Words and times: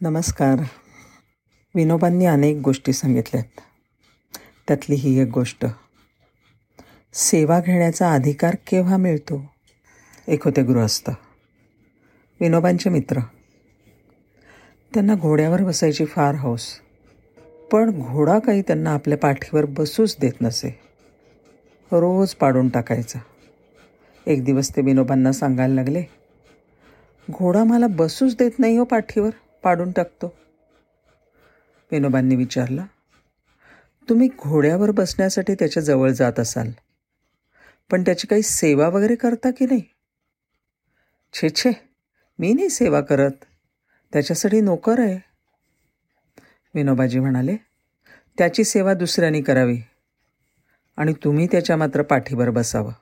नमस्कार. 0.00 0.62
विनोबांनी 1.74 2.26
अनेक 2.26 2.56
गोष्टी 2.56 2.92
सांगितल्यात 2.92 3.60
त्यातली 4.68 4.94
ही 4.94 5.18
एक 5.18 5.28
गोष्ट. 5.28 5.66
सेवा 7.12 7.60
घेण्याचा 7.60 8.12
अधिकार 8.12 8.56
केव्हा 8.66 8.96
मिळतो? 8.96 9.44
एक 10.28 10.44
होते 10.44 10.62
गृहस्थ. 10.62 11.10
विनोबांचे 12.40 12.90
मित्र. 12.90 13.20
त्यांना 14.94 15.14
घोड्यावर 15.14 15.62
बसायची 15.62 16.04
फार 16.04 16.34
हौस. 16.34 16.80
पण 17.72 18.00
घोडा 18.00 18.38
काही 18.38 18.62
त्यांना 18.62 18.90
आपल्या 18.90 19.18
पाठीवर 19.18 19.64
बसूच 19.64 20.16
देत 20.20 20.32
नसे. 20.40 20.78
रोज 21.92 22.34
पाडून 22.34 22.68
टाकायचा. 22.68 23.18
एक 24.26 24.44
दिवस 24.44 24.76
ते 24.76 24.82
विनोबांना 24.82 25.32
सांगायला 25.32 25.74
लागले 25.74 26.04
घोडा 27.30 27.64
मला 27.64 27.86
बसूच 27.86 28.36
देत 28.36 28.58
नाही 28.58 28.76
हो 28.76 28.84
पाठीवर. 28.84 29.30
पाडून 29.66 29.92
टाकतो. 29.92 30.26
विनोबांनी 31.92 32.36
विचारलं 32.36 32.84
तुम्ही 34.08 34.28
घोड्यावर 34.38 34.90
बसण्यासाठी 34.90 35.54
त्याच्याजवळ 35.54 36.10
जात 36.10 36.40
असाल 36.40 36.70
पण 37.90 38.02
त्याची 38.02 38.26
काही 38.26 38.42
सेवा 38.42 38.88
वगैरे 38.88 39.14
करता 39.14 39.50
की 39.50 39.64
नाही? 39.64 39.82
छे 41.34 41.48
छे 41.48 41.70
मी 42.38 42.52
नाही 42.52 42.68
सेवा 42.68 43.00
करत. 43.00 43.30
त्याच्यासाठी 44.12 44.60
नोकर 44.60 45.00
आहे. 45.00 45.18
विनोबाजी 46.74 47.20
म्हणाले 47.20 47.56
त्याची 48.38 48.64
सेवा 48.64 48.94
दुसऱ्याने 48.94 49.42
करावी 49.42 49.78
आणि 50.96 51.12
तुम्ही 51.12 51.46
त्याच्या 51.46 51.76
मात्र 51.76 52.02
पाठीवर 52.02 52.50
बसावं. 52.50 52.92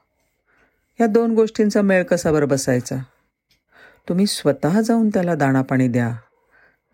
या 1.00 1.06
दोन 1.06 1.34
गोष्टींचा 1.34 1.82
मेळ 1.82 2.04
कसावर 2.04 2.44
बसायचा? 2.44 2.96
तुम्ही 4.08 4.26
स्वतः 4.26 4.80
जाऊन 4.80 5.08
त्याला 5.08 5.34
दाणापाणी 5.34 5.88
द्या. 5.88 6.16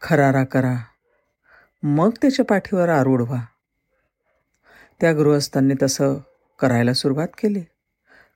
खरारा 0.03 0.45
करा. 0.45 0.77
मग 1.83 2.11
त्याच्या 2.23 2.45
पाठीवर 2.45 2.89
आरूढ 2.89 3.23
व्हा. 3.23 3.45
त्या 5.01 5.13
गृहस्थांनी 5.13 5.75
तसं 5.83 6.17
करायला 6.61 6.93
सुरुवात 6.93 7.29
केली. 7.29 7.63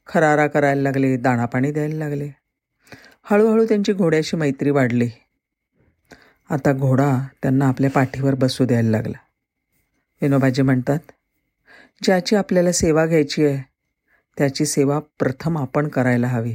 खरारा 0.06 0.46
करायला 0.46 0.82
लागले 0.82 1.16
दाणापाणी 1.16 1.72
द्यायला 1.72 1.94
लागले. 1.94 2.30
हळूहळू 3.22 3.64
त्यांची 3.64 3.92
घोड्याशी 3.92 4.36
मैत्री 4.36 4.70
वाढली. 4.70 5.10
आता 6.50 6.72
घोडा 6.72 7.26
त्यांना 7.42 7.68
आपल्या 7.68 7.90
पाठीवर 7.90 8.34
बसू 8.34 8.64
द्यायला 8.64 8.90
लागला. 8.90 9.18
विनोबाजी 10.22 10.62
म्हणतात 10.62 10.98
ज्याची 12.02 12.36
आपल्याला 12.36 12.72
सेवा 12.72 13.06
घ्यायची 13.06 13.46
आहे 13.46 13.62
त्याची 14.38 14.66
सेवा 14.66 14.98
प्रथम 14.98 15.58
आपण 15.58 15.88
करायला 15.88 16.26
हवी. 16.26 16.54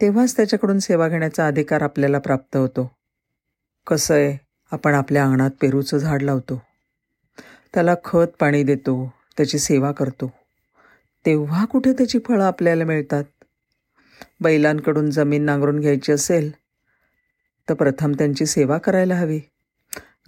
तेव्हाच 0.00 0.36
त्याच्याकडून 0.36 0.78
सेवा 0.78 1.08
घेण्याचा 1.08 1.46
अधिकार 1.46 1.82
आपल्याला 1.82 2.18
प्राप्त 2.18 2.56
होतो. 2.56 2.90
कसं 3.86 4.14
आहे? 4.14 4.38
आपण 4.72 4.94
आपल्या 4.94 5.24
अंगणात 5.24 5.50
पेरूचं 5.60 5.98
झाड 5.98 6.22
लावतो. 6.22 6.62
त्याला 7.74 7.94
खत 8.04 8.26
पाणी 8.40 8.62
देतो 8.62 9.12
त्याची 9.36 9.58
सेवा 9.58 9.92
करतो. 9.92 10.32
तेव्हा 11.26 11.64
कुठे 11.64 11.92
त्याची 11.92 12.18
फळं 12.18 12.44
आपल्याला 12.44 12.84
मिळतात? 12.84 13.24
बैलांकडून 14.40 15.10
जमीन 15.10 15.42
नांगरून 15.42 15.80
घ्यायची 15.80 16.12
असेल 16.12 16.50
तर 17.68 17.74
प्रथम 17.74 18.12
त्यांची 18.12 18.46
सेवा 18.46 18.78
करायला 18.78 19.14
हवी. 19.14 19.40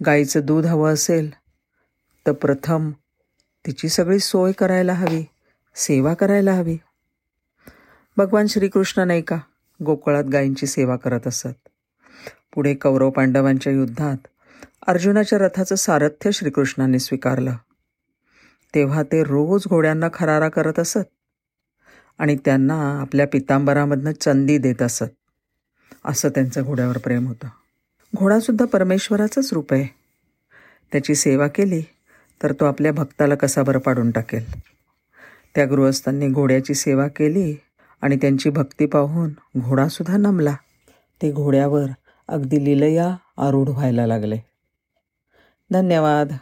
गाईचं 0.05 0.39
दूध 0.43 0.65
हवं 0.65 0.93
असेल 0.93 1.33
तर 2.27 2.31
प्रथम 2.31 2.91
तिची 3.65 3.89
सगळी 3.89 4.19
सोय 4.19 4.51
करायला 4.51 4.93
हवी 4.93 5.25
सेवा 5.75 6.13
करायला 6.13 6.53
हवी. 6.53 6.77
भगवान 8.17 8.47
श्रीकृष्ण 8.47 9.01
नाही 9.01 9.21
का? 9.21 9.37
गोकुळात 9.83 10.23
गायींची 10.23 10.67
सेवा 10.67 10.95
करत 10.95 11.27
असत. 11.27 11.66
पुढे 12.57 12.73
कौरव 12.73 13.09
पांडवांच्या 13.09 13.73
युद्धात 13.73 14.27
अर्जुनाच्या 14.87 15.39
रथाचं 15.39 15.75
सारथ्य 15.75 16.31
श्रीकृष्णाने 16.31 16.99
स्वीकारलं. 16.99 17.55
तेव्हा 18.75 19.03
ते 19.03 19.23
रोज 19.23 19.63
घोड्यांना 19.67 20.07
खरारा 20.13 20.49
करत 20.49 20.79
असत 20.79 20.97
आणि 22.17 22.37
त्यांना 22.45 23.01
आपल्या 23.01 23.27
पितांबरामधनं 23.27 24.11
चंदी 24.11 24.57
देत 24.57 24.81
असत. 24.81 25.03
असं 26.05 26.29
त्यांचं 26.29 26.61
घोड्यावर 26.61 26.97
प्रेम 26.97 27.27
होतं. 27.27 27.47
घोडासुद्धा 28.15 28.65
परमेश्वराचंच 28.65 29.53
रूप 29.53 29.73
आहे. 29.73 29.87
त्याची 30.91 31.15
सेवा 31.15 31.47
केली 31.47 31.81
तर 32.43 32.53
तो 32.53 32.65
आपल्या 32.65 32.91
भक्ताला 32.91 33.35
कसा 33.35 33.63
बरं 33.63 33.79
पाडून 33.79 34.11
टाकेल? 34.11 34.59
त्या 35.55 35.65
गृहस्थांनी 35.65 36.27
घोड्याची 36.27 36.73
सेवा 36.73 37.07
केली 37.07 37.55
आणि 38.01 38.15
त्यांची 38.15 38.49
भक्ती 38.49 38.85
पाहून 38.85 39.29
घोडासुद्धा 39.59 40.17
नमला. 40.17 40.55
ते 41.21 41.31
घोड्यावर 41.31 41.85
अगदी 42.29 42.65
लिलया 42.65 43.17
आरूढ 43.37 43.69
व्हायला 43.69 44.05
लागले. 44.05 44.37
धन्यवाद. 45.71 46.37